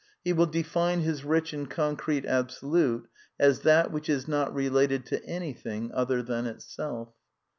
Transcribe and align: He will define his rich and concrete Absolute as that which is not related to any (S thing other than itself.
He 0.23 0.33
will 0.33 0.47
define 0.47 1.01
his 1.01 1.23
rich 1.23 1.53
and 1.53 1.69
concrete 1.69 2.25
Absolute 2.25 3.07
as 3.39 3.59
that 3.59 3.91
which 3.91 4.09
is 4.09 4.27
not 4.27 4.51
related 4.51 5.05
to 5.05 5.23
any 5.27 5.53
(S 5.55 5.61
thing 5.61 5.91
other 5.93 6.23
than 6.23 6.47
itself. 6.47 7.13